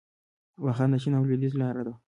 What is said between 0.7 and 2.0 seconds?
د چین او لویدیځ لاره وه